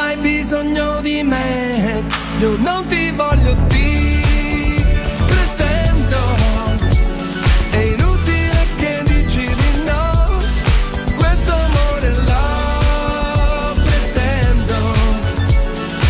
hai 0.00 0.16
bisogno 0.16 1.00
di 1.00 1.22
me. 1.22 2.02
Io 2.40 2.56
non 2.58 2.86
ti 2.86 3.10
voglio 3.12 3.54
ti 3.68 4.84
pretendo. 5.26 6.18
È 7.70 7.76
inutile 7.76 8.66
che 8.76 9.02
dici 9.04 9.46
di 9.60 9.82
no. 9.84 10.38
Questo 11.16 11.52
amore 11.52 12.14
lo 12.14 13.74
pretendo. 13.84 14.78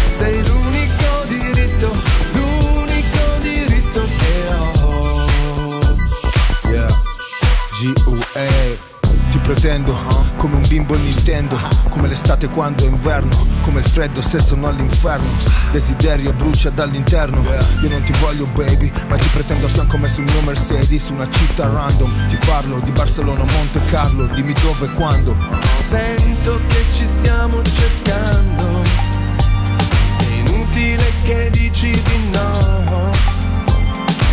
Sei 0.05 0.47
l'unico 0.47 1.11
diritto 1.27 1.89
L'unico 2.33 3.23
diritto 3.41 4.05
che 4.19 4.35
ho. 4.55 5.79
G.U.A. 7.79 8.49
Ti 9.31 9.39
pretendo 9.39 10.10
come 10.41 10.57
un 10.57 10.67
bimbo 10.67 10.97
Nintendo 10.97 11.55
Come 11.91 12.09
l'estate 12.09 12.49
quando 12.49 12.85
è 12.85 12.89
inverno 12.89 13.47
Come 13.61 13.81
il 13.81 13.85
freddo 13.85 14.23
se 14.23 14.41
sono 14.41 14.69
all'inferno. 14.69 15.29
Desiderio 15.71 16.33
brucia 16.33 16.71
dall'interno. 16.71 17.43
Io 17.83 17.89
non 17.91 18.03
ti 18.03 18.13
voglio 18.21 18.47
baby 18.47 18.91
Ma 19.07 19.17
ti 19.17 19.29
pretendo 19.29 19.67
a 19.67 19.69
fianco 19.69 19.99
me 19.99 20.09
sul 20.09 20.25
mio 20.25 20.41
Mercedes 20.41 21.09
Una 21.09 21.29
città 21.29 21.69
random. 21.69 22.29
Ti 22.29 22.39
parlo 22.47 22.81
di 22.81 22.91
Barcellona, 22.91 23.45
Monte 23.45 23.81
Carlo 23.91 24.27
Dimmi 24.29 24.55
dove 24.63 24.87
e 24.87 24.91
quando. 24.95 25.37
Sento 25.77 26.59
che 26.69 26.85
ci 26.93 27.05
stiamo 27.05 27.61
cercando. 27.61 28.83
È 30.19 30.33
inutile 30.33 31.05
che 31.23 31.51
dici 31.51 31.91
di 31.91 32.31
no. 32.33 33.11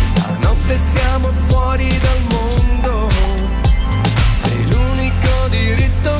Stanotte 0.04 0.78
siamo 0.78 1.30
fuori 1.32 1.86
dal 1.86 2.16
mondo 2.20 2.27
l'unico 5.58 5.64
diritto 5.64 6.08
che 6.10 6.17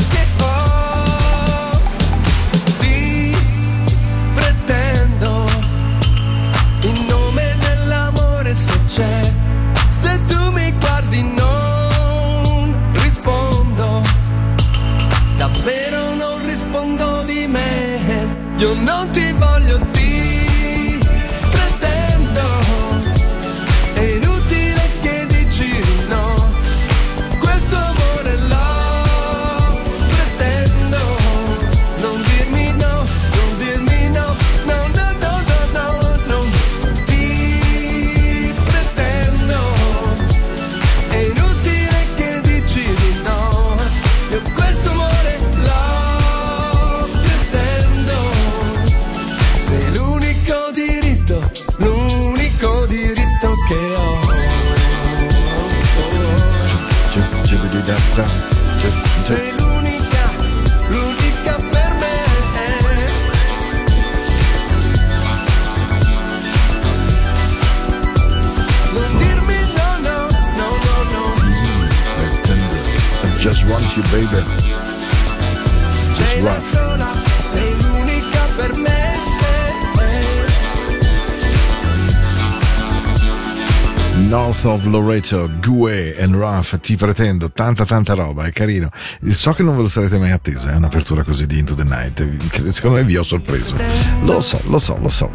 Sei 57.89 59.51
l'unica, 59.57 60.31
l'unica 60.91 61.57
per 61.71 61.95
me. 61.95 62.17
Non 68.93 69.17
dirmi 69.17 69.55
no, 69.75 69.99
no, 70.03 70.29
no, 70.55 70.69
no, 70.85 71.03
no. 71.13 71.33
I 73.23 73.39
just 73.39 73.65
want 73.65 73.97
you 73.97 74.03
baby. 74.11 74.45
Just 76.15 76.35
Sei 76.35 76.88
North 84.29 84.67
of 84.67 84.85
Loreto, 84.85 85.49
Gue 85.59 86.15
and 86.21 86.35
Ruff, 86.35 86.79
ti 86.81 86.97
pretendo, 86.97 87.51
tanta 87.51 87.87
tanta 87.87 88.13
roba, 88.13 88.45
è 88.45 88.53
carino. 88.53 88.91
So 89.29 89.53
che 89.53 89.63
non 89.63 89.75
ve 89.75 89.81
lo 89.81 89.89
sarete 89.89 90.19
mai 90.19 90.33
atteso, 90.33 90.69
è 90.69 90.75
un'apertura 90.75 91.23
così 91.23 91.47
di 91.47 91.59
Into 91.59 91.75
the 91.75 91.85
Night, 91.85 92.71
secondo 92.71 92.99
me 92.99 93.05
vi 93.05 93.17
ho 93.17 93.23
sorpreso. 93.23 93.75
Lo 94.25 94.39
so, 94.41 94.61
lo 94.67 94.79
so, 94.79 94.99
lo 95.01 95.09
so. 95.09 95.31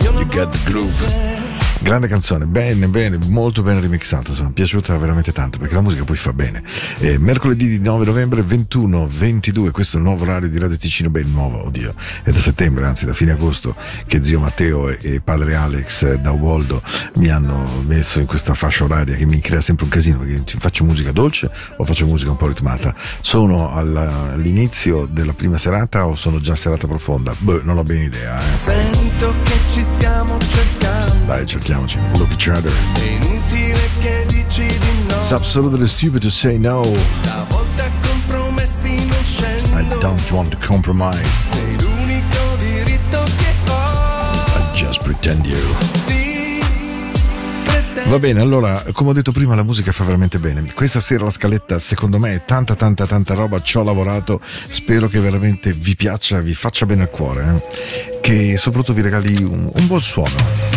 You 0.00 0.26
get 0.26 0.50
the 0.50 0.58
groove. 0.64 1.35
Grande 1.78 2.08
canzone, 2.08 2.46
bene, 2.46 2.88
bene, 2.88 3.18
molto 3.28 3.62
ben 3.62 3.80
remixata, 3.80 4.32
sono 4.32 4.50
piaciuta 4.50 4.96
veramente 4.96 5.30
tanto 5.30 5.58
perché 5.58 5.74
la 5.74 5.82
musica 5.82 6.04
poi 6.04 6.16
fa 6.16 6.32
bene. 6.32 6.62
Eh, 6.98 7.18
mercoledì 7.18 7.68
di 7.68 7.80
9 7.80 8.06
novembre 8.06 8.40
21-22, 8.42 9.70
questo 9.70 9.96
è 9.96 10.00
il 10.00 10.06
nuovo 10.06 10.24
orario 10.24 10.48
di 10.48 10.58
Radio 10.58 10.78
Ticino, 10.78 11.10
beh 11.10 11.24
nuovo, 11.24 11.66
oddio, 11.66 11.94
è 12.22 12.30
da 12.30 12.38
settembre, 12.38 12.86
anzi 12.86 13.04
da 13.04 13.12
fine 13.12 13.32
agosto 13.32 13.76
che 14.06 14.22
zio 14.22 14.40
Matteo 14.40 14.88
e, 14.88 14.98
e 15.02 15.20
padre 15.20 15.54
Alex 15.54 16.02
eh, 16.02 16.18
da 16.18 16.32
Uboldo 16.32 16.82
mi 17.16 17.28
hanno 17.28 17.84
messo 17.86 18.20
in 18.20 18.26
questa 18.26 18.54
fascia 18.54 18.84
oraria 18.84 19.14
che 19.14 19.26
mi 19.26 19.38
crea 19.40 19.60
sempre 19.60 19.84
un 19.84 19.90
casino 19.90 20.18
perché 20.18 20.58
faccio 20.58 20.82
musica 20.82 21.12
dolce 21.12 21.50
o 21.76 21.84
faccio 21.84 22.06
musica 22.06 22.30
un 22.30 22.36
po' 22.36 22.48
ritmata. 22.48 22.94
Sono 23.20 23.74
alla- 23.74 24.32
all'inizio 24.32 25.06
della 25.06 25.34
prima 25.34 25.58
serata 25.58 26.06
o 26.06 26.14
sono 26.14 26.40
già 26.40 26.56
serata 26.56 26.86
profonda? 26.86 27.34
Beh, 27.36 27.60
non 27.62 27.76
ho 27.76 27.82
ben 27.82 28.00
idea. 28.00 28.40
Eh. 28.40 28.54
Sento 28.54 29.34
che 29.42 29.58
ci 29.68 29.82
stiamo 29.82 30.38
cercando 30.38 30.76
Dai, 31.26 31.44
cerchiamoci. 31.66 31.98
Look 32.14 32.30
each 32.30 32.48
other. 32.48 32.72
È 32.94 33.02
inutile 33.02 33.88
che 33.98 34.24
dici 34.28 34.66
di 34.66 35.04
no 35.08 35.14
It's 35.16 35.32
absolutely 35.32 35.86
stupid 35.86 36.22
to 36.22 36.30
say 36.30 36.58
no. 36.58 36.84
Stavolta 37.10 37.90
compromessi 38.06 38.94
non 38.94 39.08
I 39.08 39.24
scendo 39.24 39.98
don't 39.98 40.30
want 40.30 40.50
to 40.50 40.58
compromise. 40.64 41.24
Sei 41.42 41.80
l'unico 41.80 42.56
diritto 42.58 43.22
che 43.24 43.70
ho 43.70 44.32
I 44.56 44.72
just 44.72 45.02
pretend 45.02 45.46
you. 45.46 45.58
Va 48.06 48.20
bene, 48.20 48.40
allora, 48.40 48.84
come 48.92 49.10
ho 49.10 49.12
detto 49.12 49.32
prima, 49.32 49.56
la 49.56 49.64
musica 49.64 49.90
fa 49.90 50.04
veramente 50.04 50.38
bene. 50.38 50.64
Questa 50.72 51.00
sera 51.00 51.24
la 51.24 51.30
scaletta, 51.30 51.76
secondo 51.80 52.20
me, 52.20 52.34
è 52.34 52.44
tanta, 52.44 52.76
tanta, 52.76 53.04
tanta 53.04 53.34
roba. 53.34 53.60
Ci 53.60 53.78
ho 53.78 53.82
lavorato. 53.82 54.40
Spero 54.68 55.08
che 55.08 55.18
veramente 55.18 55.72
vi 55.72 55.96
piaccia, 55.96 56.38
vi 56.38 56.54
faccia 56.54 56.86
bene 56.86 57.02
al 57.02 57.10
cuore. 57.10 57.64
eh. 57.66 58.20
Che 58.20 58.56
soprattutto 58.58 58.92
vi 58.92 59.02
regali 59.02 59.42
un, 59.42 59.68
un 59.74 59.86
buon 59.88 60.00
suono. 60.02 60.75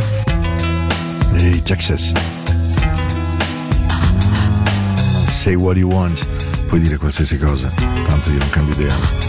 Ehi, 1.36 1.62
Texas. 1.62 2.12
Say 5.28 5.56
what 5.56 5.78
you 5.78 5.88
want. 5.88 6.26
Puoi 6.68 6.80
dire 6.80 6.98
qualsiasi 6.98 7.38
cosa. 7.38 7.72
Tanto 8.08 8.32
io 8.32 8.38
non 8.40 8.50
cambio 8.50 8.74
idea. 8.74 9.29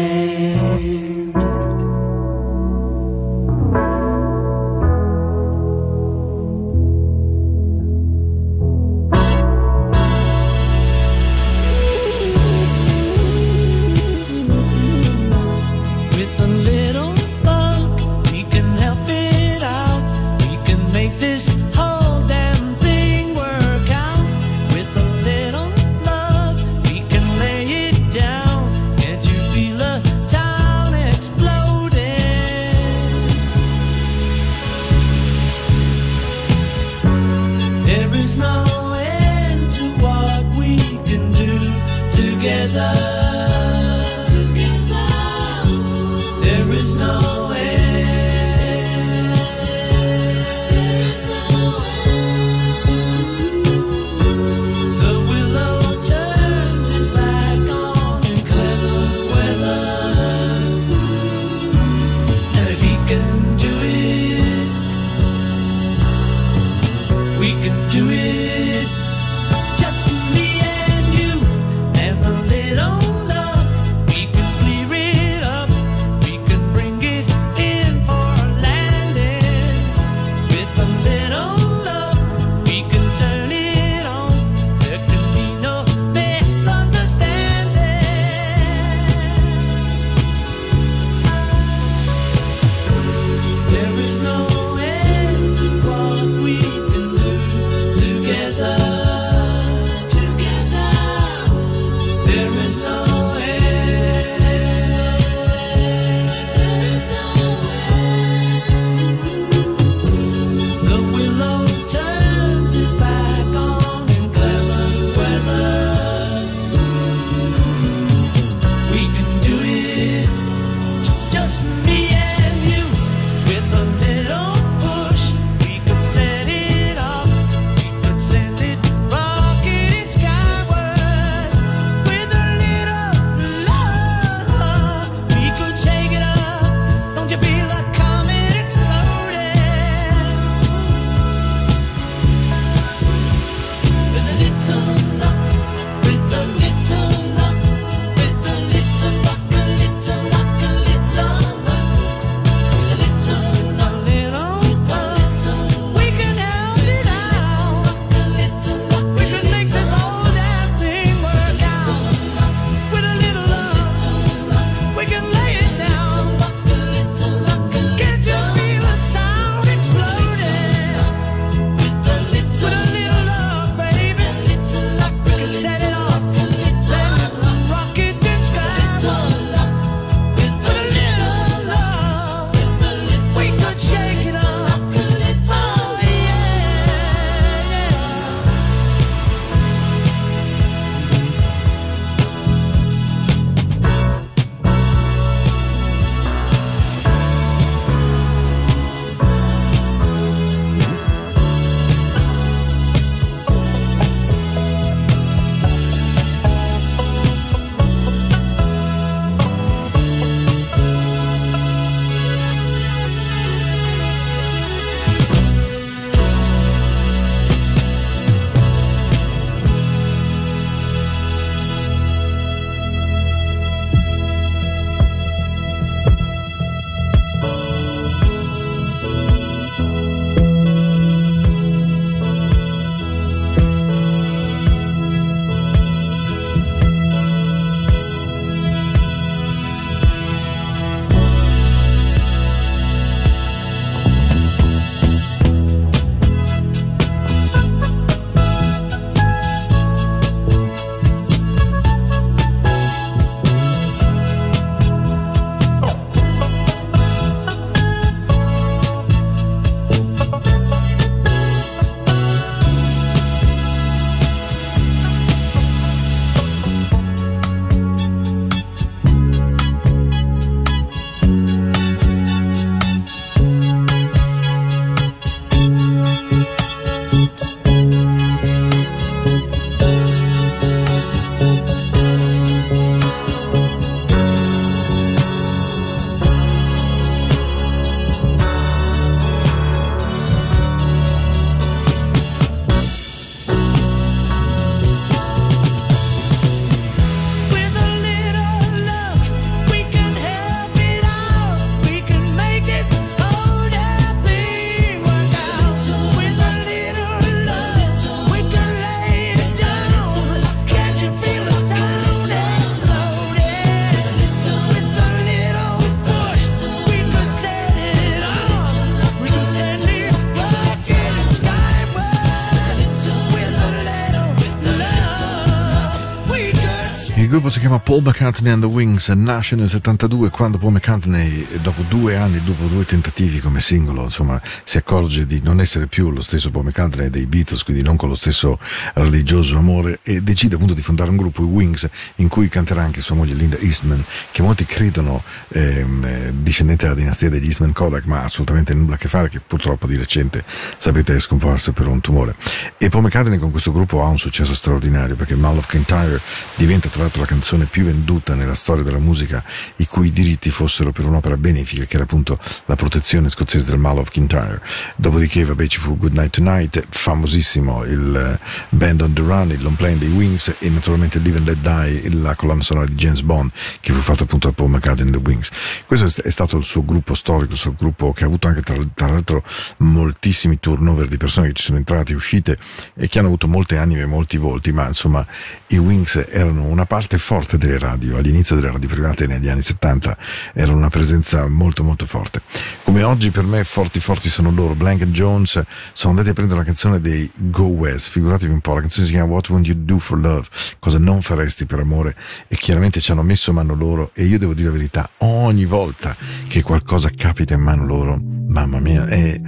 Chiama 327.61 327.77
Paul 327.77 328.01
McCartney 328.01 328.51
and 328.51 328.63
the 328.63 328.67
Wings, 328.67 329.07
nasce 329.09 329.55
nel 329.55 329.69
72 329.69 330.31
quando 330.31 330.57
Paul 330.57 330.71
McCartney, 330.71 331.45
dopo 331.61 331.83
due 331.87 332.15
anni, 332.15 332.41
dopo 332.43 332.65
due 332.65 332.85
tentativi 332.85 333.37
come 333.39 333.61
singolo, 333.61 334.01
insomma, 334.01 334.41
si 334.63 334.77
accorge 334.77 335.27
di 335.27 335.41
non 335.43 335.59
essere 335.59 335.85
più 335.85 336.09
lo 336.09 336.23
stesso 336.23 336.49
Paul 336.49 336.65
McCartney 336.65 337.11
dei 337.11 337.27
Beatles, 337.27 337.61
quindi 337.61 337.83
non 337.83 337.97
con 337.97 338.09
lo 338.09 338.15
stesso 338.15 338.57
religioso 338.95 339.59
amore, 339.59 339.99
e 340.01 340.21
decide 340.21 340.55
appunto 340.55 340.73
di 340.73 340.81
fondare 340.81 341.11
un 341.11 341.17
gruppo, 341.17 341.43
i 341.43 341.45
Wings, 341.45 341.87
in 342.15 342.29
cui 342.29 342.49
canterà 342.49 342.81
anche 342.81 342.99
sua 342.99 343.13
moglie 343.13 343.35
Linda 343.35 343.59
Eastman, 343.59 344.03
che 344.31 344.41
molti 344.41 344.65
credono 344.65 345.21
ehm, 345.49 346.03
eh, 346.03 346.33
discendente 346.41 346.85
della 346.85 346.97
dinastia 346.97 347.29
degli 347.29 347.45
Eastman 347.45 347.73
Kodak, 347.73 348.05
ma 348.05 348.23
assolutamente 348.23 348.73
nulla 348.73 348.95
a 348.95 348.97
che 348.97 349.07
fare, 349.07 349.29
che 349.29 349.39
purtroppo 349.39 349.85
di 349.85 349.97
recente, 349.97 350.43
sapete, 350.77 351.15
è 351.15 351.19
scomparsa 351.19 351.73
per 351.73 351.85
un 351.85 352.01
tumore. 352.01 352.35
E 352.79 352.89
Paul 352.89 353.03
McCartney 353.03 353.37
con 353.37 353.51
questo 353.51 353.71
gruppo 353.71 354.01
ha 354.01 354.07
un 354.07 354.17
successo 354.17 354.55
straordinario, 354.55 355.15
perché 355.15 355.35
Mall 355.35 355.57
of 355.57 355.67
Kintyre 355.67 356.19
diventa 356.55 356.89
tra 356.89 357.03
l'altro 357.03 357.21
la 357.21 357.27
canzone 357.27 357.49
più 357.65 357.85
venduta 357.85 358.35
nella 358.35 358.55
storia 358.55 358.83
della 358.83 358.99
musica 358.99 359.43
i 359.77 359.85
cui 359.85 360.11
diritti 360.11 360.49
fossero 360.49 360.91
per 360.91 361.05
un'opera 361.05 361.37
benefica 361.37 361.85
che 361.85 361.95
era 361.95 362.03
appunto 362.03 362.39
la 362.65 362.75
protezione 362.75 363.29
scozzese 363.29 363.69
del 363.69 363.79
Mall 363.79 363.97
of 363.97 364.09
Kintyre. 364.09 364.61
Dopodiché 364.95 365.43
vabbè 365.43 365.67
ci 365.67 365.79
fu 365.79 365.97
Good 365.97 366.13
Night 366.13 366.31
Tonight 366.31 366.85
famosissimo 366.89 367.83
il 367.85 368.15
eh, 368.15 368.39
Band 368.69 369.01
on 369.01 369.13
the 369.13 369.21
Run 369.21 369.51
il 369.51 369.61
long 369.61 369.75
playing 369.75 369.99
dei 369.99 370.09
Wings 370.09 370.55
e 370.59 370.69
naturalmente 370.69 371.19
Live 371.19 371.37
and 371.37 371.47
Let 371.47 371.57
Die 371.57 372.21
la 372.21 372.35
colonna 372.35 372.61
sonora 372.61 372.85
di 372.85 372.95
James 372.95 373.21
Bond 373.21 373.51
che 373.79 373.93
fu 373.93 373.99
fatta 373.99 374.23
appunto 374.23 374.47
da 374.47 374.53
Paul 374.53 374.69
McCartney 374.69 375.05
and 375.05 375.15
the 375.15 375.21
Wings. 375.23 375.49
Questo 375.85 376.21
è 376.21 376.29
stato 376.29 376.57
il 376.57 376.63
suo 376.63 376.83
gruppo 376.83 377.13
storico 377.13 377.53
il 377.53 377.57
suo 377.57 377.73
gruppo 377.77 378.13
che 378.13 378.23
ha 378.23 378.27
avuto 378.27 378.47
anche 378.47 378.61
tra, 378.61 378.77
tra 378.93 379.07
l'altro 379.07 379.43
moltissimi 379.77 380.59
turnover 380.59 381.07
di 381.07 381.17
persone 381.17 381.47
che 381.47 381.53
ci 381.53 381.63
sono 381.63 381.77
entrate 381.77 382.13
e 382.13 382.15
uscite 382.15 382.57
e 382.95 383.07
che 383.07 383.19
hanno 383.19 383.27
avuto 383.27 383.47
molte 383.47 383.77
anime 383.77 384.01
e 384.01 384.05
molti 384.05 384.37
volti 384.37 384.71
ma 384.71 384.87
insomma 384.87 385.25
i 385.67 385.77
Wings 385.77 386.23
erano 386.29 386.63
una 386.63 386.85
parte 386.85 387.17
forte 387.17 387.40
delle 387.57 387.79
radio, 387.79 388.17
all'inizio 388.17 388.55
delle 388.55 388.71
radio 388.71 388.87
private 388.87 389.27
negli 389.27 389.47
anni 389.47 389.61
70 389.61 390.17
erano 390.53 390.77
una 390.77 390.89
presenza 390.89 391.47
molto 391.47 391.83
molto 391.83 392.05
forte. 392.05 392.41
Come 392.83 393.03
oggi 393.03 393.31
per 393.31 393.43
me 393.43 393.63
forti 393.63 393.99
forti 393.99 394.29
sono 394.29 394.51
loro, 394.51 394.73
Blank 394.73 395.05
Jones 395.05 395.61
sono 395.93 396.11
andati 396.11 396.29
a 396.29 396.33
prendere 396.33 396.59
una 396.59 396.65
canzone 396.65 396.99
dei 396.99 397.29
Go 397.35 397.65
West, 397.65 398.09
figuratevi 398.09 398.51
un 398.51 398.59
po', 398.59 398.73
la 398.73 398.81
canzone 398.81 399.05
si 399.05 399.11
chiama 399.11 399.31
What 399.31 399.49
Won't 399.49 399.67
You 399.67 399.77
Do 399.83 399.99
for 399.99 400.19
Love, 400.19 400.47
cosa 400.79 400.99
non 400.99 401.21
faresti 401.21 401.65
per 401.65 401.79
amore? 401.79 402.15
E 402.47 402.55
chiaramente 402.55 402.99
ci 402.99 403.11
hanno 403.11 403.23
messo 403.23 403.51
mano 403.53 403.75
loro. 403.75 404.11
E 404.13 404.25
io 404.25 404.37
devo 404.37 404.53
dire 404.53 404.69
la 404.69 404.75
verità, 404.75 405.09
ogni 405.19 405.65
volta 405.65 406.15
che 406.47 406.61
qualcosa 406.61 407.09
capita 407.15 407.53
in 407.53 407.61
mano 407.61 407.85
loro, 407.85 408.19
mamma 408.47 408.79
mia, 408.79 409.05
è, 409.07 409.39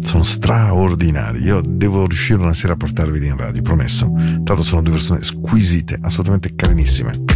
sono 0.00 0.22
straordinari, 0.22 1.42
io 1.42 1.60
devo 1.64 2.06
riuscire 2.06 2.40
una 2.40 2.54
sera 2.54 2.74
a 2.74 2.76
portarveli 2.76 3.26
in 3.26 3.36
radio, 3.36 3.62
promesso, 3.62 4.12
tanto 4.44 4.62
sono 4.62 4.82
due 4.82 4.92
persone 4.92 5.22
squisite, 5.22 5.98
assolutamente 6.02 6.54
carinissime. 6.54 7.31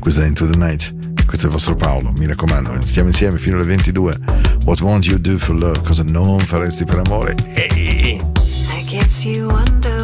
Questa 0.00 0.24
Into 0.24 0.46
the 0.46 0.56
Night. 0.56 0.94
Questo 1.26 1.46
è 1.46 1.50
il 1.50 1.54
vostro 1.54 1.76
Paolo, 1.76 2.10
mi 2.16 2.26
raccomando, 2.26 2.74
stiamo 2.84 3.08
insieme 3.10 3.38
fino 3.38 3.56
alle 3.56 3.66
22. 3.66 4.14
What 4.64 4.80
won't 4.80 5.04
you 5.04 5.18
do 5.18 5.36
for 5.36 5.54
love? 5.54 5.78
Cosa 5.82 6.02
non 6.02 6.40
faresti 6.40 6.84
per 6.84 7.02
amore? 7.04 7.36
Ehi! 7.54 8.18
I 8.74 8.84
guess 8.88 9.24
you 9.24 9.46
wonder 9.46 9.99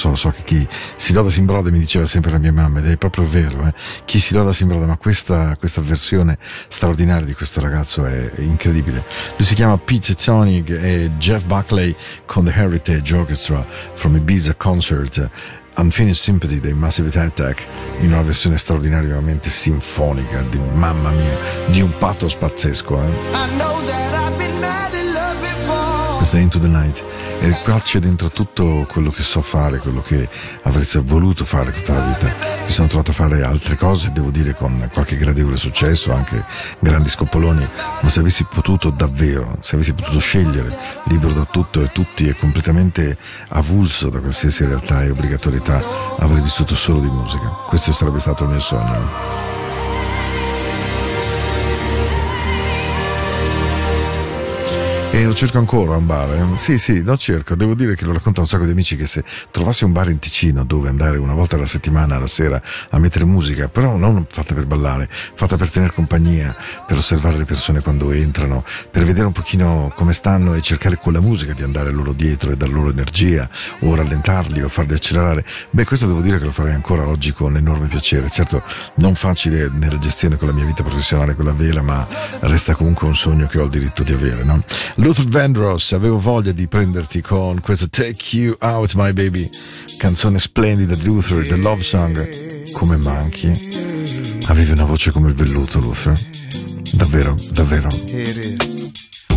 so, 0.00 0.14
so, 0.14 0.30
che 0.30 0.44
chi 0.44 0.68
si 0.96 1.12
loda 1.12 1.28
si 1.28 1.40
imbroda, 1.40 1.70
mi 1.70 1.78
diceva 1.78 2.06
sempre 2.06 2.30
la 2.30 2.38
mia 2.38 2.52
mamma, 2.52 2.78
ed 2.78 2.86
è 2.86 2.96
proprio 2.96 3.28
vero, 3.28 3.66
eh. 3.66 3.74
chi 4.06 4.18
si 4.18 4.32
loda 4.32 4.54
si 4.54 4.62
imbroda, 4.62 4.86
ma 4.86 4.96
questa, 4.96 5.56
questa 5.58 5.82
versione 5.82 6.38
straordinaria 6.68 7.26
di 7.26 7.34
questo 7.34 7.60
ragazzo 7.60 8.06
è, 8.06 8.30
incredibile. 8.38 9.04
Lui 9.36 9.46
si 9.46 9.54
chiama 9.54 9.76
Pete 9.76 10.14
Tonig 10.14 10.70
e 10.70 11.10
Jeff 11.18 11.44
Buckley 11.44 11.94
con 12.24 12.44
The 12.44 12.52
Heritage 12.52 13.14
Orchestra 13.14 13.66
from 13.92 14.16
Ibiza 14.16 14.54
Concert. 14.54 15.30
Unfinished 15.76 16.22
Sympathy 16.22 16.60
dei 16.60 16.74
Massive 16.74 17.08
Attack 17.18 17.66
in 18.00 18.12
una 18.12 18.22
versione 18.22 18.58
straordinariamente 18.58 19.48
sinfonica, 19.48 20.42
di, 20.42 20.58
mamma 20.74 21.10
mia, 21.10 21.38
di 21.66 21.80
un 21.80 21.92
pathos 21.98 22.34
pazzesco. 22.34 23.02
Eh? 23.02 24.49
Questa 26.20 26.36
Into 26.36 26.58
the 26.58 26.66
Night 26.68 27.02
e 27.40 27.50
qua 27.62 27.80
c'è 27.80 27.98
dentro 27.98 28.28
tutto 28.28 28.86
quello 28.92 29.10
che 29.10 29.22
so 29.22 29.40
fare, 29.40 29.78
quello 29.78 30.02
che 30.02 30.28
avresti 30.64 31.00
voluto 31.02 31.46
fare 31.46 31.72
tutta 31.72 31.94
la 31.94 32.02
vita. 32.02 32.26
Mi 32.66 32.70
sono 32.70 32.88
trovato 32.88 33.12
a 33.12 33.14
fare 33.14 33.42
altre 33.42 33.74
cose, 33.74 34.12
devo 34.12 34.30
dire 34.30 34.54
con 34.54 34.86
qualche 34.92 35.16
gradevole 35.16 35.56
successo, 35.56 36.12
anche 36.12 36.44
grandi 36.78 37.08
scoppoloni, 37.08 37.66
ma 38.02 38.08
se 38.10 38.20
avessi 38.20 38.44
potuto 38.44 38.90
davvero, 38.90 39.56
se 39.60 39.76
avessi 39.76 39.94
potuto 39.94 40.18
scegliere, 40.18 40.76
libero 41.04 41.32
da 41.32 41.46
tutto 41.46 41.80
e 41.80 41.90
tutti 41.90 42.28
e 42.28 42.36
completamente 42.36 43.16
avulso 43.48 44.10
da 44.10 44.20
qualsiasi 44.20 44.66
realtà 44.66 45.02
e 45.02 45.08
obbligatorietà, 45.08 45.82
avrei 46.18 46.42
vissuto 46.42 46.74
solo 46.74 47.00
di 47.00 47.08
musica. 47.08 47.48
Questo 47.66 47.92
sarebbe 47.92 48.20
stato 48.20 48.44
il 48.44 48.50
mio 48.50 48.60
sogno. 48.60 49.49
E 55.12 55.24
lo 55.24 55.34
cerco 55.34 55.58
ancora 55.58 55.96
un 55.96 56.06
bar. 56.06 56.30
eh. 56.34 56.56
Sì, 56.56 56.78
sì, 56.78 57.02
lo 57.02 57.16
cerco. 57.16 57.54
Devo 57.56 57.74
dire 57.74 57.94
che 57.96 58.04
lo 58.04 58.12
racconta 58.12 58.38
a 58.40 58.42
un 58.44 58.48
sacco 58.48 58.64
di 58.64 58.70
amici 58.70 58.96
che 58.96 59.06
se 59.06 59.22
trovassi 59.50 59.84
un 59.84 59.92
bar 59.92 60.08
in 60.08 60.18
Ticino 60.18 60.64
dove 60.64 60.88
andare 60.88 61.18
una 61.18 61.34
volta 61.34 61.56
alla 61.56 61.66
settimana, 61.66 62.16
alla 62.16 62.28
sera, 62.28 62.62
a 62.90 62.98
mettere 62.98 63.24
musica, 63.24 63.68
però 63.68 63.96
non 63.96 64.24
fatta 64.30 64.54
per 64.54 64.66
ballare, 64.66 65.08
fatta 65.10 65.56
per 65.56 65.68
tenere 65.68 65.92
compagnia, 65.92 66.56
per 66.86 66.96
osservare 66.96 67.36
le 67.36 67.44
persone 67.44 67.80
quando 67.80 68.12
entrano, 68.12 68.64
per 68.90 69.04
vedere 69.04 69.26
un 69.26 69.32
pochino 69.32 69.92
come 69.94 70.12
stanno 70.12 70.54
e 70.54 70.62
cercare 70.62 70.96
con 70.96 71.12
la 71.12 71.20
musica 71.20 71.52
di 71.52 71.64
andare 71.64 71.90
loro 71.90 72.12
dietro 72.12 72.52
e 72.52 72.56
dar 72.56 72.70
loro 72.70 72.88
energia, 72.88 73.48
o 73.80 73.94
rallentarli 73.94 74.62
o 74.62 74.68
farli 74.68 74.94
accelerare. 74.94 75.44
Beh, 75.70 75.84
questo 75.84 76.06
devo 76.06 76.20
dire 76.20 76.38
che 76.38 76.44
lo 76.44 76.52
farei 76.52 76.72
ancora 76.72 77.06
oggi 77.06 77.32
con 77.32 77.56
enorme 77.56 77.88
piacere. 77.88 78.30
Certo, 78.30 78.62
non 78.94 79.16
facile 79.16 79.68
nella 79.70 79.98
gestione 79.98 80.36
con 80.36 80.46
la 80.48 80.54
mia 80.54 80.64
vita 80.64 80.82
professionale, 80.82 81.34
quella 81.34 81.52
vera, 81.52 81.82
ma 81.82 82.06
resta 82.40 82.74
comunque 82.74 83.06
un 83.08 83.16
sogno 83.16 83.46
che 83.48 83.58
ho 83.58 83.64
il 83.64 83.70
diritto 83.70 84.02
di 84.02 84.12
avere, 84.12 84.44
no? 84.44 84.62
Luther 85.00 85.24
Vandross, 85.24 85.92
avevo 85.92 86.18
voglia 86.18 86.52
di 86.52 86.68
prenderti 86.68 87.22
con 87.22 87.58
questo 87.62 87.88
Take 87.88 88.36
You 88.36 88.54
Out 88.60 88.92
My 88.96 89.14
Baby, 89.14 89.48
canzone 89.96 90.38
splendida 90.38 90.94
di 90.94 91.04
Luther, 91.04 91.48
The 91.48 91.56
Love 91.56 91.82
Song, 91.82 92.72
come 92.72 92.98
manchi. 92.98 93.50
Avevi 94.44 94.72
una 94.72 94.84
voce 94.84 95.10
come 95.10 95.28
il 95.28 95.34
velluto, 95.34 95.80
Luther. 95.80 96.18
Davvero, 96.92 97.34
davvero. 97.52 97.88
it 98.08 98.36
is. 98.36 98.90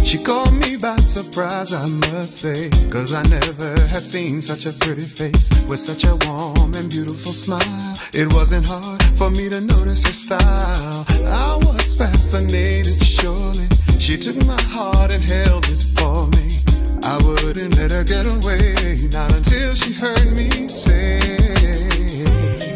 She 0.03 0.21
caught 0.21 0.51
me 0.51 0.75
by 0.75 0.97
surprise, 0.97 1.71
I 1.71 1.87
must 2.11 2.39
say. 2.39 2.69
Cause 2.89 3.13
I 3.13 3.23
never 3.29 3.79
had 3.87 4.03
seen 4.03 4.41
such 4.41 4.65
a 4.65 4.73
pretty 4.77 5.05
face 5.05 5.49
with 5.69 5.79
such 5.79 6.03
a 6.03 6.17
warm 6.27 6.73
and 6.75 6.89
beautiful 6.89 7.31
smile. 7.31 7.97
It 8.11 8.33
wasn't 8.33 8.67
hard 8.67 9.01
for 9.15 9.29
me 9.29 9.47
to 9.47 9.61
notice 9.61 10.03
her 10.03 10.13
style. 10.13 11.05
I 11.07 11.57
was 11.63 11.95
fascinated, 11.95 13.01
surely. 13.01 13.72
She 14.03 14.17
took 14.17 14.35
my 14.45 14.61
heart 14.63 15.13
and 15.13 15.23
held 15.23 15.63
it 15.63 15.81
for 15.97 16.27
me. 16.35 16.59
I 17.03 17.17
wouldn't 17.23 17.77
let 17.77 17.91
her 17.91 18.03
get 18.03 18.27
away, 18.27 19.07
not 19.13 19.31
until 19.31 19.73
she 19.75 19.93
heard 19.93 20.35
me 20.35 20.67
say, 20.67 21.19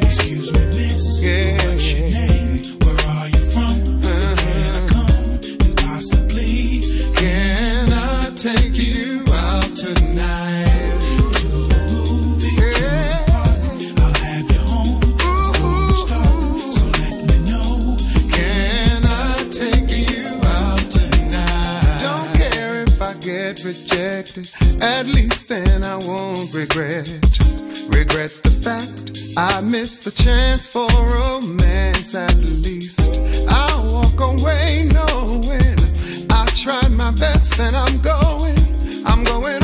Excuse 0.03 0.53
me, 0.53 0.65
miss. 0.67 1.21
Yeah. 1.21 1.56
At 24.81 25.05
least 25.05 25.49
then 25.49 25.83
I 25.83 25.97
won't 25.97 26.53
regret. 26.53 27.07
Regret 27.89 28.31
the 28.43 28.53
fact 28.63 29.17
I 29.37 29.61
missed 29.61 30.03
the 30.03 30.11
chance 30.11 30.67
for 30.67 30.87
romance 30.89 32.13
at 32.15 32.35
least. 32.35 33.01
I'll 33.49 33.83
walk 33.91 34.19
away 34.19 34.89
knowing 34.93 35.77
I 36.29 36.45
tried 36.53 36.91
my 36.91 37.11
best 37.11 37.59
and 37.59 37.75
I'm 37.75 38.01
going. 38.01 38.57
I'm 39.05 39.23
going 39.23 39.63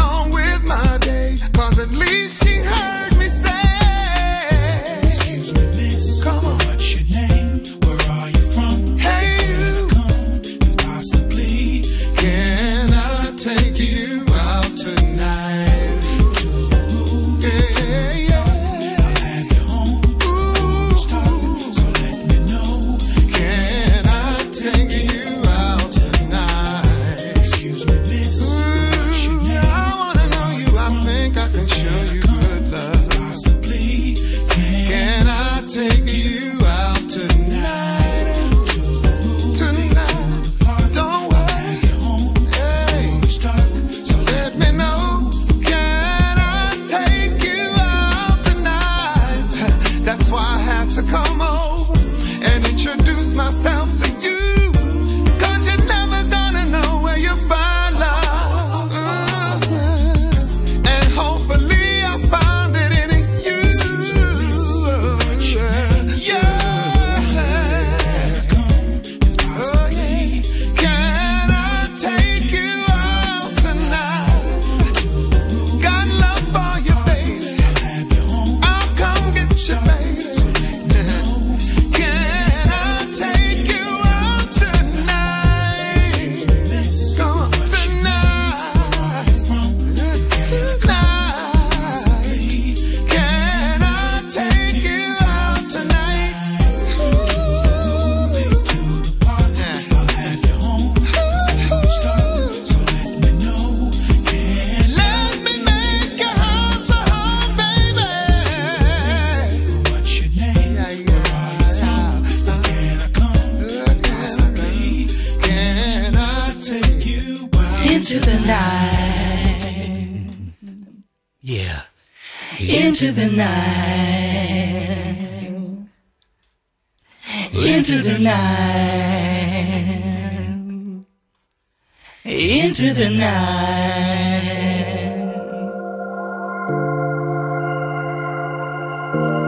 Música 139.13 139.42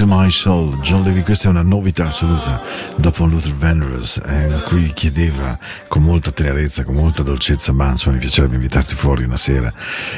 to 0.00 0.06
My 0.06 0.30
Soul, 0.30 0.78
John 0.80 1.02
Levy, 1.02 1.20
questa 1.20 1.48
è 1.48 1.50
una 1.50 1.60
novità 1.60 2.06
assoluta 2.06 2.62
dopo 2.96 3.26
Luther 3.26 3.52
Vandross, 3.52 4.18
eh, 4.24 4.48
cui 4.64 4.94
chiedeva 4.94 5.58
con 5.88 6.02
molta 6.02 6.30
tenerezza, 6.30 6.84
con 6.84 6.94
molta 6.94 7.22
dolcezza, 7.22 7.72
ma 7.72 7.90
insomma 7.90 8.14
mi 8.14 8.20
piacerebbe 8.22 8.54
invitarti 8.54 8.94
fuori 8.94 9.24
una 9.24 9.36
sera. 9.36 9.70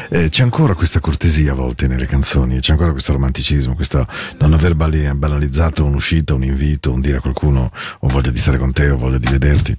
Eh, 0.08 0.28
c'è 0.28 0.44
ancora 0.44 0.74
questa 0.74 1.00
cortesia 1.00 1.50
a 1.50 1.54
volte 1.56 1.88
nelle 1.88 2.06
canzoni, 2.06 2.60
c'è 2.60 2.70
ancora 2.70 2.92
questo 2.92 3.12
romanticismo, 3.12 3.74
questo 3.74 4.06
non 4.38 4.52
aver 4.52 4.76
banalizzato 4.76 5.84
un'uscita, 5.84 6.32
un 6.32 6.44
invito, 6.44 6.92
un 6.92 7.00
dire 7.00 7.16
a 7.16 7.20
qualcuno 7.20 7.72
ho 7.98 8.06
voglia 8.06 8.30
di 8.30 8.38
stare 8.38 8.58
con 8.58 8.70
te, 8.72 8.88
ho 8.88 8.96
voglia 8.96 9.18
di 9.18 9.28
vederti. 9.28 9.76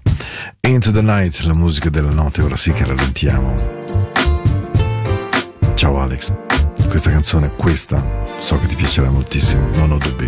Into 0.68 0.91
the 0.91 1.01
Night, 1.01 1.39
la 1.43 1.56
musica 1.56 1.89
della 1.89 2.12
notte, 2.12 2.41
ora 2.41 2.58
sì 2.58 2.72
che 2.72 2.84
rallentiamo. 2.84 3.56
Ciao 5.76 5.97
Alex. 5.97 6.53
Questa 6.90 7.10
canzone, 7.10 7.50
questa, 7.56 8.24
so 8.38 8.58
che 8.60 8.68
ti 8.68 8.76
piacerà 8.76 9.10
moltissimo, 9.10 9.68
non 9.76 9.92
ho 9.92 9.98
dubbi. 9.98 10.28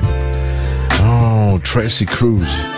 Oh, 1.01 1.59
Tracy 1.61 2.05
Cruz. 2.05 2.74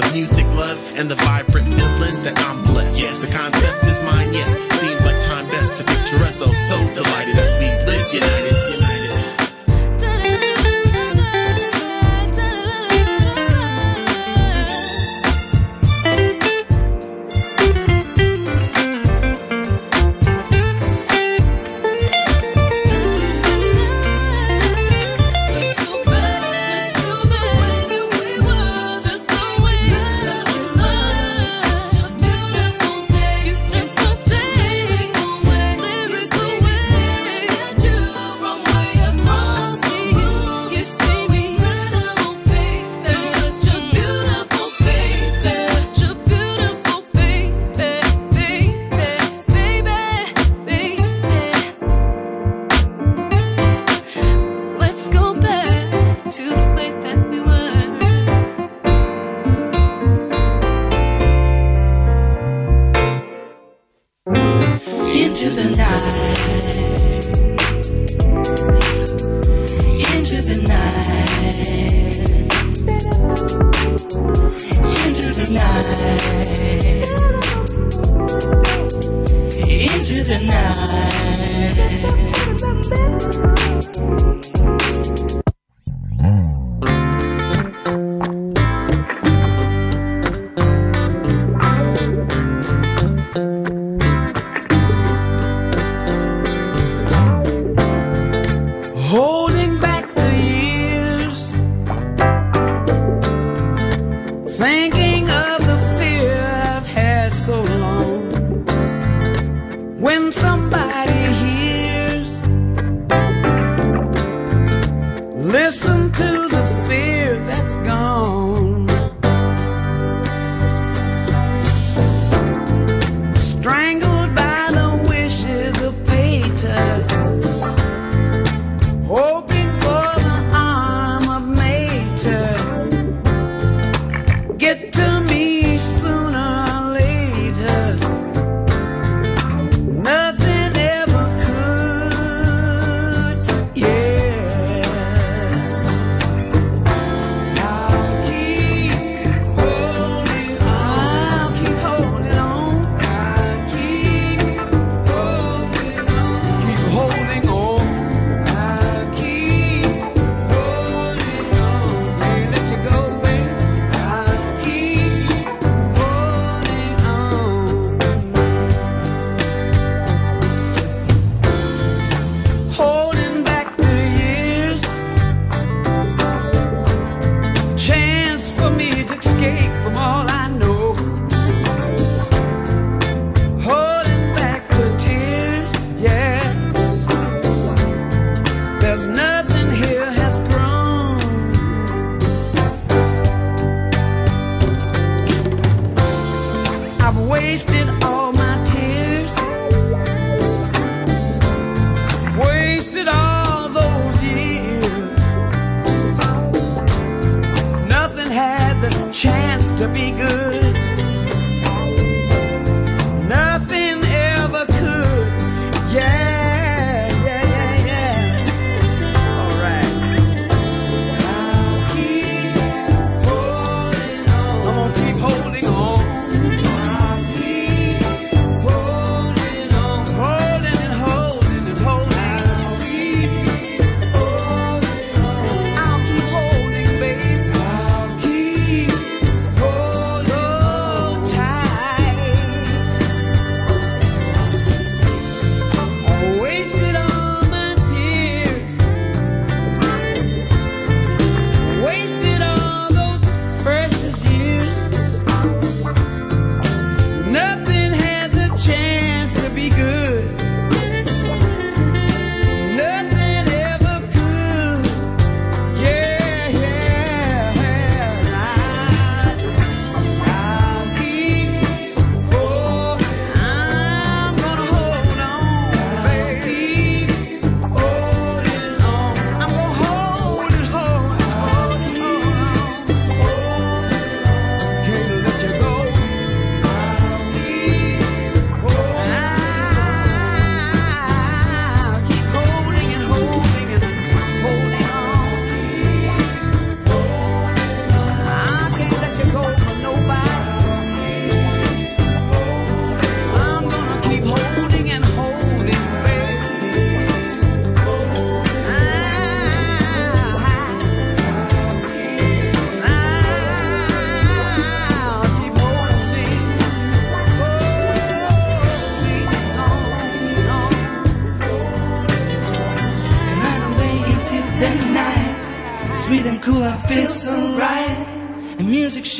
the 0.00 0.12
music 0.12 0.46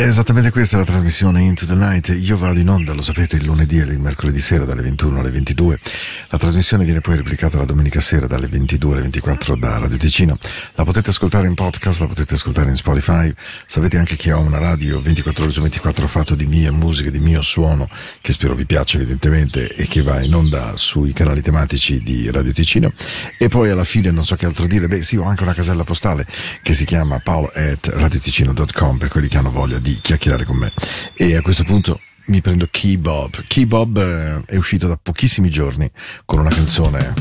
È 0.00 0.06
esattamente 0.06 0.50
questa 0.50 0.78
la 0.78 0.84
trasmissione 0.84 1.42
Into 1.42 1.66
the 1.66 1.74
Night. 1.74 2.08
Io 2.18 2.38
vado 2.38 2.58
in 2.58 2.70
onda, 2.70 2.94
lo 2.94 3.02
sapete, 3.02 3.36
il 3.36 3.44
lunedì 3.44 3.80
e 3.80 3.82
il 3.82 3.98
mercoledì 3.98 4.40
sera 4.40 4.64
dalle 4.64 4.80
21 4.80 5.20
alle 5.20 5.30
22. 5.30 5.78
La 6.30 6.38
trasmissione 6.38 6.84
viene 6.84 7.02
poi 7.02 7.16
replicata 7.16 7.58
la 7.58 7.66
domenica 7.66 8.00
sera 8.00 8.26
dalle 8.26 8.48
22 8.48 8.92
alle 8.92 9.02
24 9.02 9.56
da 9.56 9.76
Radio 9.76 9.98
Ticino. 9.98 10.38
La 10.76 10.84
potete 10.84 11.10
ascoltare 11.10 11.48
in 11.48 11.54
podcast, 11.54 12.00
la 12.00 12.06
potete 12.06 12.32
ascoltare 12.32 12.70
in 12.70 12.76
Spotify. 12.76 13.30
Sapete 13.66 13.98
anche 13.98 14.16
che 14.16 14.32
ho 14.32 14.40
una 14.40 14.56
radio 14.56 15.02
24 15.02 15.44
ore 15.44 15.52
su 15.52 15.60
24 15.60 16.06
fatto 16.08 16.34
di 16.34 16.46
mia 16.46 16.72
musica, 16.72 17.10
di 17.10 17.18
mio 17.18 17.42
suono, 17.42 17.86
che 18.22 18.32
spero 18.32 18.54
vi 18.54 18.64
piaccia 18.64 18.96
evidentemente 18.96 19.68
e 19.68 19.86
che 19.86 20.00
va 20.00 20.22
in 20.22 20.34
onda 20.34 20.78
sui 20.78 21.12
canali 21.12 21.42
tematici 21.42 22.02
di 22.02 22.30
Radio 22.30 22.54
Ticino. 22.54 22.90
E 23.36 23.48
poi 23.48 23.68
alla 23.68 23.84
fine 23.84 24.10
non 24.10 24.24
so 24.24 24.34
che 24.34 24.46
altro 24.46 24.66
dire, 24.66 24.88
beh 24.88 25.02
sì, 25.02 25.16
ho 25.16 25.24
anche 25.24 25.42
una 25.42 25.52
casella 25.52 25.84
postale 25.84 26.26
che 26.62 26.72
si 26.72 26.86
chiama 26.86 27.18
paolo 27.18 27.50
at 27.52 27.86
radioticino.com 27.86 28.96
per 28.96 29.08
quelli 29.08 29.28
che 29.28 29.36
hanno 29.36 29.50
voglia 29.50 29.78
di 29.78 29.88
chiacchierare 30.00 30.44
con 30.44 30.56
me. 30.56 30.72
E 31.14 31.36
a 31.36 31.42
questo 31.42 31.64
punto 31.64 32.00
mi 32.26 32.40
prendo 32.40 32.68
Key 32.70 32.96
Bob. 32.96 33.42
Key 33.46 33.66
Bob 33.66 33.98
eh, 33.98 34.42
è 34.46 34.56
uscito 34.56 34.86
da 34.86 34.98
pochissimi 35.00 35.50
giorni 35.50 35.90
con 36.24 36.38
una 36.38 36.50
canzone 36.50 37.12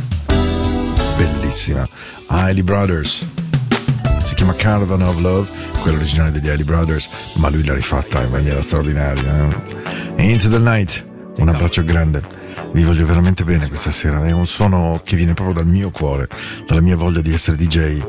bellissima, 1.17 1.87
Hailey 2.27 2.61
Brothers. 2.61 3.25
Si 4.23 4.35
chiama 4.35 4.53
Caravan 4.53 5.01
of 5.01 5.19
Love, 5.19 5.49
quella 5.81 5.97
originale 5.97 6.31
degli 6.31 6.47
Hailey 6.47 6.63
Brothers, 6.63 7.09
ma 7.35 7.49
lui 7.49 7.63
l'ha 7.63 7.73
rifatta 7.73 8.21
in 8.21 8.29
maniera 8.29 8.61
straordinaria. 8.61 9.49
eh. 10.15 10.31
Into 10.31 10.49
the 10.49 10.59
Night, 10.59 11.05
un 11.37 11.49
abbraccio 11.49 11.83
grande. 11.83 12.37
Vi 12.71 12.83
voglio 12.83 13.05
veramente 13.05 13.43
bene 13.43 13.67
questa 13.67 13.89
sera, 13.89 14.23
è 14.23 14.31
un 14.31 14.45
suono 14.45 15.01
che 15.03 15.15
viene 15.15 15.33
proprio 15.33 15.55
dal 15.55 15.65
mio 15.65 15.89
cuore, 15.89 16.27
dalla 16.67 16.81
mia 16.81 16.95
voglia 16.95 17.21
di 17.21 17.33
essere 17.33 17.57
DJ, 17.57 17.99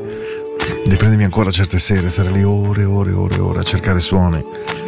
di 0.85 0.95
prendermi 0.95 1.23
ancora 1.23 1.51
certe 1.51 1.79
sere, 1.79 2.09
stare 2.09 2.31
lì 2.31 2.43
ore 2.43 2.81
e 2.81 2.85
ore 2.85 3.11
e 3.11 3.13
ore 3.13 3.39
ore 3.39 3.59
a 3.59 3.63
cercare 3.63 3.99
suoni, 3.99 4.43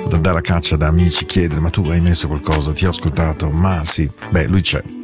ad 0.05 0.13
andare 0.13 0.39
a 0.39 0.41
caccia 0.41 0.75
da 0.75 0.87
amici, 0.87 1.25
chiedere 1.25 1.59
ma 1.59 1.69
tu 1.69 1.83
hai 1.89 2.01
messo 2.01 2.27
qualcosa, 2.27 2.73
ti 2.73 2.85
ho 2.85 2.89
ascoltato, 2.89 3.49
ma 3.49 3.83
sì, 3.85 4.09
beh 4.31 4.47
lui 4.47 4.61
c'è. 4.61 5.02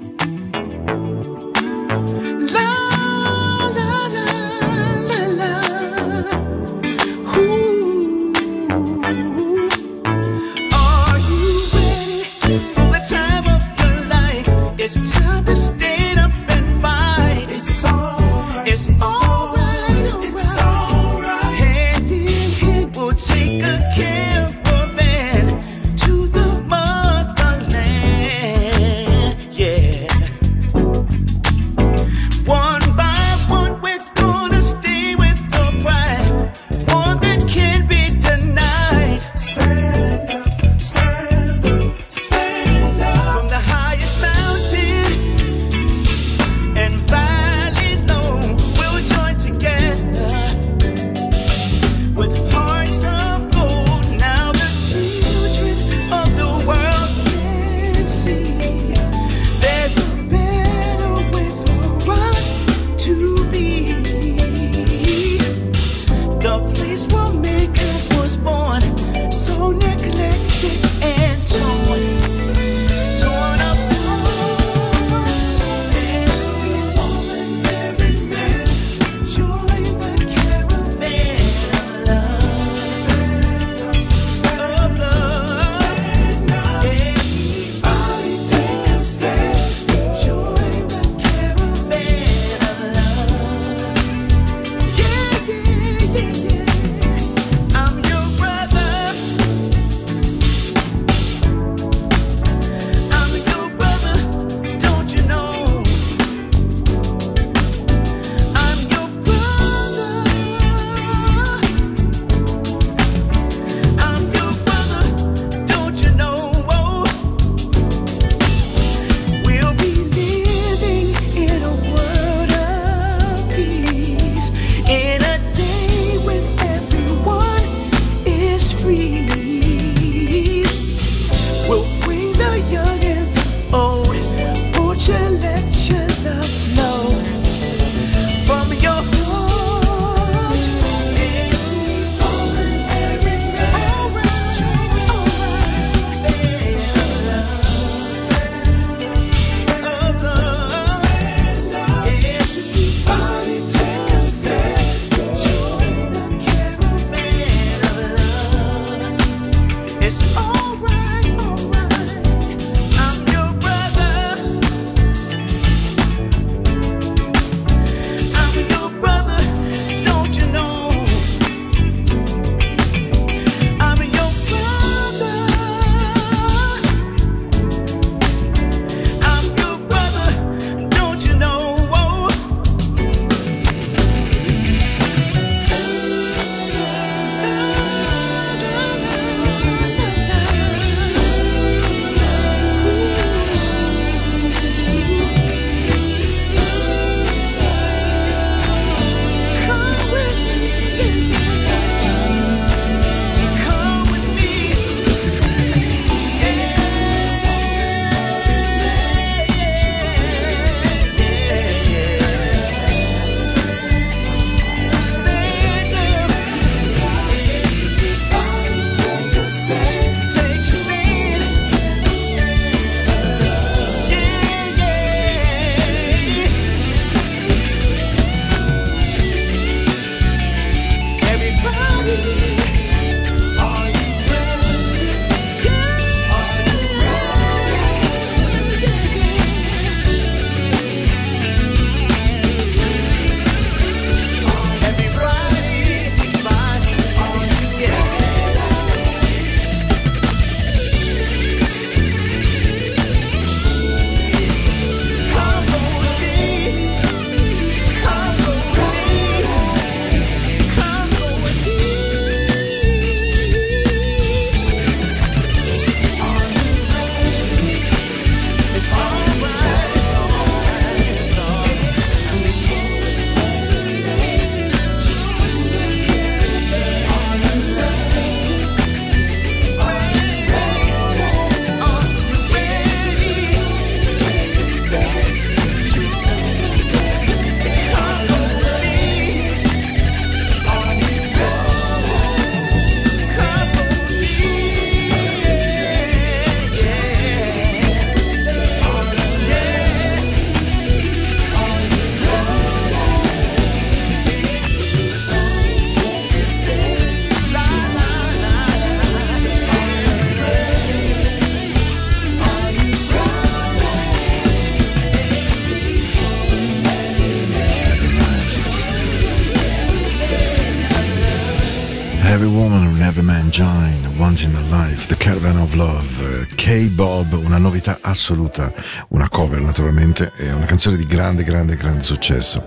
Assoluta, 328.20 328.74
una 329.10 329.30
cover 329.30 329.62
naturalmente, 329.62 330.32
è 330.36 330.52
una 330.52 330.66
canzone 330.66 330.98
di 330.98 331.06
grande, 331.06 331.44
grande, 331.44 331.76
grande 331.78 332.04
successo. 332.04 332.64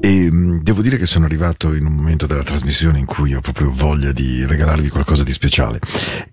E 0.00 0.30
mh, 0.30 0.62
devo 0.62 0.80
dire 0.80 0.96
che 0.96 1.06
sono 1.06 1.24
arrivato 1.24 1.74
in 1.74 1.84
un 1.84 1.92
momento 1.92 2.26
della 2.26 2.44
trasmissione 2.44 2.98
in 3.00 3.04
cui 3.04 3.34
ho 3.34 3.40
proprio 3.40 3.70
voglia 3.72 4.12
di 4.12 4.46
regalarvi 4.46 4.88
qualcosa 4.88 5.24
di 5.24 5.32
speciale. 5.32 5.80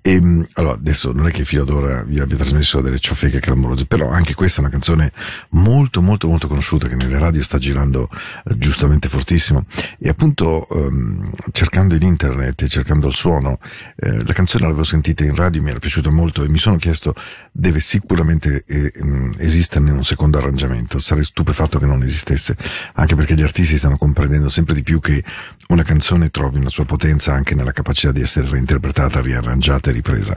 E 0.04 0.20
mh, 0.20 0.48
allora, 0.54 0.74
adesso 0.74 1.12
non 1.12 1.28
è 1.28 1.32
che 1.32 1.46
fino 1.46 1.62
ad 1.62 1.70
ora 1.70 2.02
vi 2.02 2.20
abbia 2.20 2.36
trasmesso 2.36 2.82
delle 2.82 3.00
ciofeche 3.00 3.40
clamorose, 3.40 3.86
però 3.86 4.10
anche 4.10 4.34
questa 4.34 4.58
è 4.58 4.62
una 4.62 4.72
canzone 4.72 5.12
molto, 5.50 6.02
molto, 6.02 6.28
molto 6.28 6.48
conosciuta 6.48 6.88
che 6.88 6.96
nelle 6.96 7.20
radio 7.20 7.44
sta 7.44 7.60
girando 7.60 8.10
eh, 8.46 8.58
giustamente 8.58 9.10
fortissimo. 9.10 9.66
E 10.00 10.10
appunto, 10.10 10.68
ehm, 10.70 11.32
cercando 11.52 11.94
in 11.94 12.02
internet 12.02 12.64
e 12.64 12.68
cercando 12.68 13.08
il 13.08 13.14
suono, 13.14 13.60
eh, 13.96 14.26
la 14.26 14.34
canzone 14.34 14.64
l'avevo 14.64 14.84
sentita 14.84 15.24
in 15.24 15.36
radio, 15.36 15.62
mi 15.62 15.70
era 15.70 15.78
piaciuta 15.78 16.10
molto 16.10 16.44
e 16.44 16.50
mi 16.50 16.58
sono 16.58 16.78
chiesto, 16.78 17.14
deve 17.52 17.80
sicuramente 17.80 18.64
eh, 18.66 18.92
mh, 18.96 19.34
esisterne 19.38 19.92
un 19.92 20.04
secondo 20.04 20.40
arrangiamento. 20.40 20.98
Sarei 20.98 21.24
stupefatto 21.24 21.78
che 21.78 21.86
non 21.86 22.02
esistesse, 22.02 22.58
anche 22.94 23.16
perché 23.16 23.36
gli 23.36 23.44
artisti 23.44 23.78
stanno 23.78 23.98
comprendendo 23.98 24.50
sempre 24.50 24.74
di 24.74 24.82
più 24.82 25.00
che 25.00 25.24
una 25.68 25.84
canzone 25.84 26.32
trovi 26.32 26.58
una 26.58 26.70
sua 26.70 26.86
potenza 26.86 27.34
anche 27.34 27.54
nella 27.54 27.72
capacità 27.72 28.12
di 28.12 28.22
essere 28.22 28.50
reinterpretata, 28.50 29.22
riarrangiata 29.22 29.91
e 29.92 29.94
ripresa. 29.94 30.36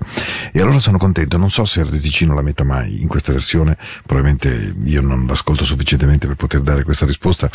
E 0.53 0.61
allora 0.61 0.79
sono 0.79 0.99
contento, 0.99 1.37
non 1.37 1.51
so 1.51 1.65
se 1.65 1.83
Radio 1.83 1.99
Ticino 1.99 2.35
la 2.35 2.43
metta 2.43 2.65
mai 2.65 3.01
in 3.01 3.09
questa 3.09 3.33
versione, 3.33 3.77
probabilmente 4.05 4.75
io 4.85 5.01
non 5.01 5.27
l'ascolto 5.27 5.65
sufficientemente 5.65 6.27
per 6.27 6.37
poter 6.37 6.61
dare 6.61 6.85
questa 6.85 7.07
risposta, 7.07 7.49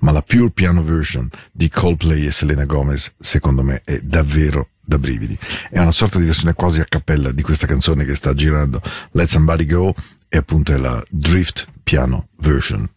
ma 0.00 0.12
la 0.12 0.22
pure 0.22 0.50
piano 0.50 0.82
version 0.82 1.28
di 1.52 1.68
Coldplay 1.68 2.26
e 2.26 2.30
Selena 2.30 2.64
Gomez 2.64 3.14
secondo 3.18 3.62
me 3.62 3.82
è 3.84 3.98
davvero 4.02 4.68
da 4.80 4.98
brividi. 4.98 5.36
È 5.70 5.80
una 5.80 5.92
sorta 5.92 6.18
di 6.18 6.26
versione 6.26 6.54
quasi 6.54 6.80
a 6.80 6.86
cappella 6.88 7.32
di 7.32 7.42
questa 7.42 7.66
canzone 7.66 8.04
che 8.04 8.14
sta 8.14 8.32
girando 8.34 8.80
Let 9.12 9.28
Somebody 9.28 9.66
Go 9.66 9.94
e 10.28 10.36
appunto 10.36 10.72
è 10.72 10.76
la 10.76 11.02
Drift 11.10 11.66
Piano 11.82 12.28
Version. 12.36 12.88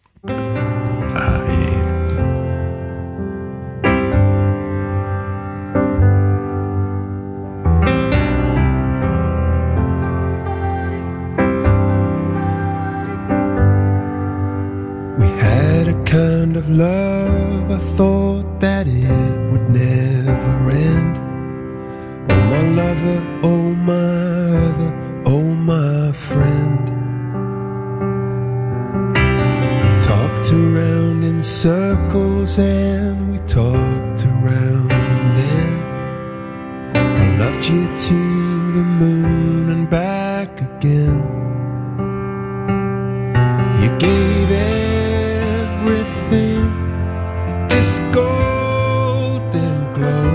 Kind 16.52 16.64
of 16.64 16.70
love, 16.70 17.70
I 17.70 17.78
thought 17.78 18.58
that 18.58 18.88
it 18.88 19.52
would 19.52 19.70
never 19.70 20.70
end. 20.70 21.16
Oh, 22.28 22.44
my 22.50 22.62
lover, 22.80 23.40
oh, 23.44 23.74
my 23.90 23.94
other, 24.66 24.92
oh, 25.26 25.54
my 25.54 26.10
friend. 26.10 26.88
We 29.84 30.00
talked 30.00 30.52
around 30.52 31.22
in 31.22 31.40
circles 31.40 32.58
and 32.58 33.30
we 33.30 33.38
talked 33.46 34.24
around, 34.26 34.90
and 34.90 35.36
then 35.40 35.76
I 36.96 37.38
loved 37.38 37.64
you 37.64 37.86
to 38.08 38.14
the 38.74 38.84
moon 38.98 39.70
and 39.70 39.88
back 39.88 40.19
this 47.80 47.98
golden 48.12 49.76
glow. 49.94 50.32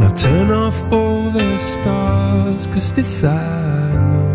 Now 0.00 0.08
turn 0.14 0.50
off 0.50 0.78
all 0.90 1.30
the 1.30 1.58
stars, 1.58 2.66
cause 2.68 2.90
this 2.94 3.22
I 3.22 3.96
know 4.10 4.32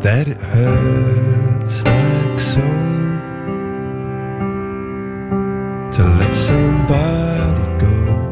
that 0.00 0.26
it 0.26 0.42
hurts 0.54 1.84
like 1.84 2.40
so 2.40 2.66
to 5.94 6.02
let 6.20 6.34
somebody 6.34 7.64
go. 7.84 8.23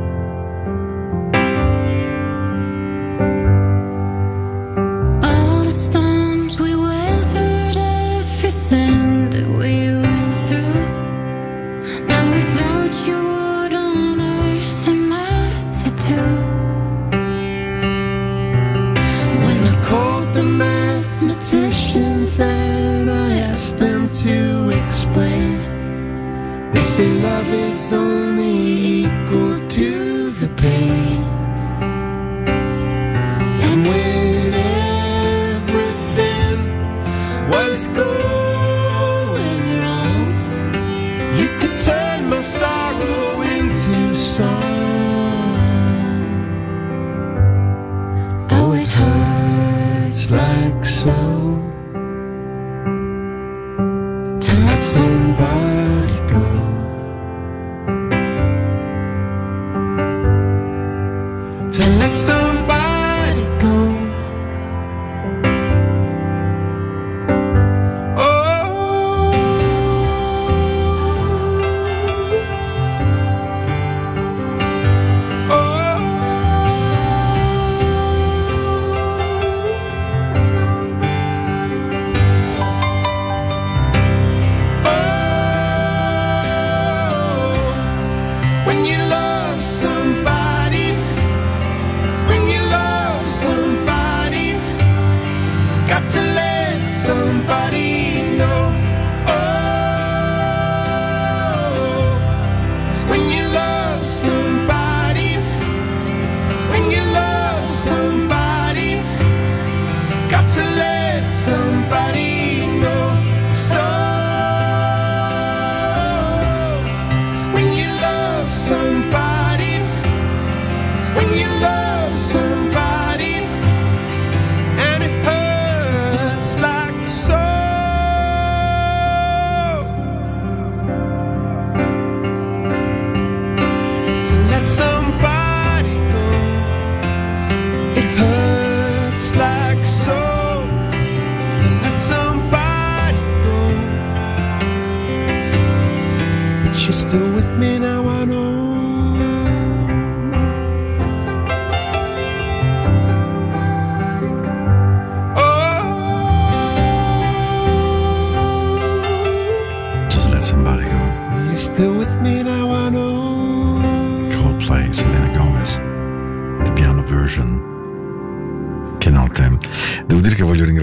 With 147.43 147.59
me 147.59 147.79
now, 147.79 148.02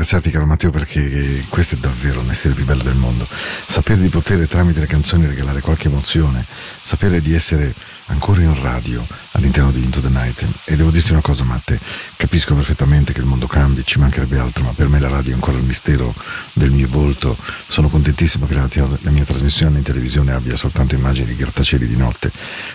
ringraziarti 0.10 0.32
caro 0.32 0.46
Matteo 0.48 0.72
perché 0.72 1.44
questo 1.50 1.76
è 1.76 1.78
davvero 1.78 2.22
il 2.22 2.26
mestiere 2.26 2.56
più 2.56 2.66
bello 2.66 2.82
del 2.82 2.96
mondo. 2.96 3.28
Sapere 3.28 4.02
di 4.02 4.10
poter 4.10 4.48
tramite 4.48 4.80
le 4.80 4.88
canzoni 4.88 5.28
regalare 5.28 5.62
qualche 5.62 5.88
emozione, 5.88 6.44
sapere 6.82 7.22
di 7.22 7.36
essere 7.36 7.72
ancora 8.08 8.42
in 8.42 8.60
radio 8.60 9.06
all'interno 9.34 9.70
di 9.72 9.84
Into 9.84 10.00
the 10.00 10.10
Night. 10.10 10.44
E 10.66 10.76
devo 10.76 10.90
dirti 10.90 11.12
una 11.12 11.22
cosa 11.22 11.44
Matte, 11.44 11.80
capisco 12.20 12.54
perfettamente 12.54 13.14
che 13.14 13.22
il 13.22 13.26
mondo 13.26 13.48
cambi, 13.48 13.86
ci 13.86 13.98
mancherebbe 13.98 14.38
altro, 14.38 14.66
ma 14.66 14.74
per 14.74 14.90
me 14.90 15.00
la 15.00 15.08
radio 15.08 15.32
è 15.32 15.36
ancora 15.36 15.58
il 15.58 15.64
mistero 15.64 16.14
del 16.52 16.70
mio 16.70 16.90
volto. 16.90 17.38
Sono 17.66 17.88
contentissimo 17.88 18.46
che 18.46 18.56
la, 18.56 18.68
la 18.74 19.10
mia 19.10 19.24
trasmissione 19.24 19.78
in 19.78 19.86
televisione 19.86 20.34
abbia 20.34 20.58
soltanto 20.58 20.96
immagini 20.96 21.28
di 21.28 21.36
grattacieli 21.38 21.88
di 21.88 21.96
notte, 21.96 22.30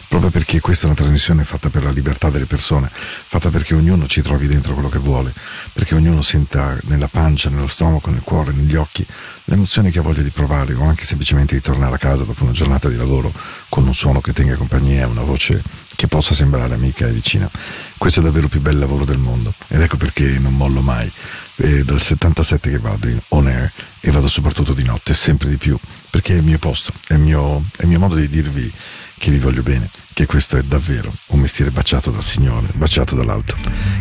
proprio 0.09 0.31
perché 0.31 0.61
questa 0.61 0.85
è 0.85 0.87
una 0.87 0.97
trasmissione 0.97 1.45
fatta 1.45 1.69
per 1.69 1.85
la 1.85 1.91
libertà 1.91 2.31
delle 2.31 2.47
persone, 2.47 2.91
fatta 2.91 3.51
perché 3.51 3.75
ognuno 3.75 4.07
ci 4.07 4.23
trovi 4.23 4.47
dentro 4.47 4.73
quello 4.73 4.89
che 4.89 4.99
vuole, 4.99 5.31
perché 5.75 5.95
ognuno 5.95 6.23
senta 6.23 6.79
nella 6.85 7.09
pancia, 7.09 7.51
nello 7.51 7.67
stomaco, 7.67 8.09
nel 8.09 8.23
cuore, 8.23 8.53
negli 8.53 8.77
occhi 8.77 9.07
l'emozione 9.45 9.91
che 9.91 9.99
ha 9.99 10.03
voglia 10.03 10.23
di 10.23 10.31
provare 10.31 10.73
o 10.73 10.85
anche 10.85 11.05
semplicemente 11.05 11.55
di 11.55 11.61
tornare 11.61 11.97
a 11.97 11.99
casa 11.99 12.25
dopo 12.25 12.45
una 12.45 12.53
giornata 12.53 12.89
di 12.89 12.97
lavoro 12.97 13.31
con 13.69 13.87
un 13.87 13.95
suono 13.95 14.23
che 14.23 14.33
tenga 14.33 14.55
compagnia, 14.55 15.07
una 15.07 15.21
voce 15.21 15.63
che 16.05 16.09
possa 16.09 16.35
sembrare 16.35 16.75
amica 16.75 17.07
e 17.07 17.13
vicina. 17.13 17.51
Questo 17.97 18.21
è 18.21 18.23
davvero 18.23 18.45
il 18.45 18.51
più 18.51 18.61
bel 18.61 18.79
lavoro 18.79 19.05
del 19.05 19.17
mondo 19.17 19.55
ed 19.69 19.81
ecco 19.81 19.97
perché 19.97 20.39
non 20.39 20.55
mollo 20.55 20.83
mai. 20.83 21.11
È 21.57 21.83
dal 21.83 22.01
77 22.01 22.71
che 22.71 22.79
vado 22.79 23.09
in 23.09 23.19
on 23.29 23.47
air 23.47 23.73
e 24.01 24.11
vado 24.11 24.29
soprattutto 24.29 24.75
di 24.75 24.83
notte, 24.83 25.15
sempre 25.15 25.49
di 25.49 25.57
più, 25.57 25.79
perché 26.11 26.35
è 26.35 26.37
il 26.37 26.45
mio 26.45 26.59
posto, 26.59 26.93
è 27.07 27.15
il 27.15 27.21
mio, 27.21 27.65
è 27.77 27.83
il 27.83 27.89
mio 27.89 27.99
modo 27.99 28.17
di 28.17 28.29
dirvi 28.29 28.71
che 29.17 29.31
vi 29.31 29.39
voglio 29.39 29.63
bene, 29.63 29.89
che 30.13 30.27
questo 30.27 30.57
è 30.57 30.63
davvero 30.63 31.11
un 31.29 31.41
mestiere 31.41 31.71
baciato 31.71 32.11
dal 32.11 32.23
Signore, 32.23 32.67
baciato 32.75 33.15
dall'alto. 33.15 33.57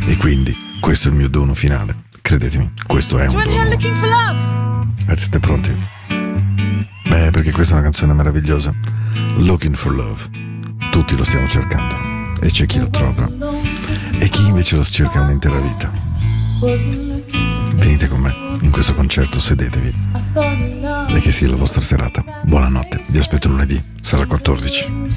E 0.05 0.17
quindi 0.17 0.77
questo 0.81 1.07
è 1.07 1.11
il 1.11 1.17
mio 1.17 1.29
dono 1.29 1.53
finale. 1.53 2.05
Credetemi, 2.21 2.73
questo 2.85 3.17
è 3.17 3.27
un 3.27 3.43
dono. 3.43 3.61
Eh, 5.07 5.17
Siete 5.17 5.39
pronti? 5.39 5.71
Beh, 7.07 7.29
perché 7.31 7.51
questa 7.51 7.73
è 7.73 7.77
una 7.77 7.83
canzone 7.83 8.13
meravigliosa. 8.13 8.73
Looking 9.35 9.75
for 9.75 9.93
Love. 9.93 10.52
Tutti 10.93 11.17
lo 11.17 11.23
stiamo 11.23 11.47
cercando. 11.47 11.95
E 12.39 12.51
c'è 12.51 12.67
chi 12.67 12.77
lo 12.77 12.87
trova. 12.91 13.27
E 14.19 14.29
chi 14.29 14.45
invece 14.45 14.75
lo 14.75 14.83
cerca 14.83 15.21
un'intera 15.21 15.59
vita. 15.59 15.91
Venite 17.73 18.07
con 18.07 18.19
me 18.19 18.31
in 18.61 18.69
questo 18.69 18.93
concerto, 18.93 19.39
sedetevi. 19.39 19.91
E 20.35 21.19
che 21.19 21.31
sia 21.31 21.49
la 21.49 21.55
vostra 21.55 21.81
serata. 21.81 22.23
Buonanotte, 22.43 23.05
vi 23.07 23.17
aspetto 23.17 23.47
lunedì, 23.47 23.83
sarà 24.01 24.27
14. 24.27 25.07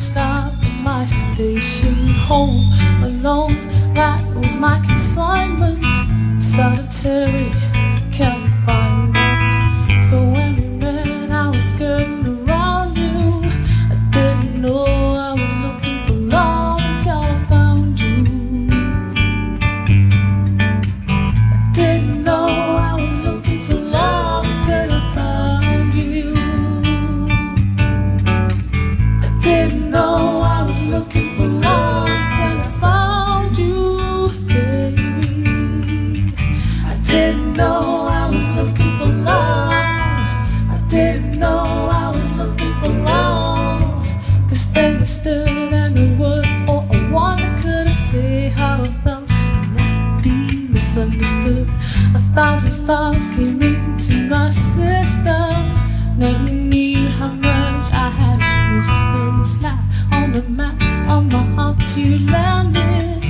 Stars 52.86 53.28
came 53.30 53.60
into 53.60 54.14
my 54.28 54.48
system. 54.48 55.74
Never 56.16 56.48
knew 56.48 57.08
how 57.08 57.32
much 57.32 57.92
I 57.92 58.08
had 58.20 58.38
missed 58.76 59.06
them. 59.12 59.44
Slap 59.44 59.80
on 60.12 60.30
the 60.30 60.42
map 60.42 60.80
on 61.10 61.28
my 61.28 61.42
heart 61.56 61.84
to 61.94 62.04
land 62.30 62.76
it. 62.76 63.24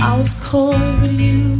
I 0.00 0.16
was 0.16 0.34
coy, 0.40 0.78
but 1.00 1.10
you 1.10 1.56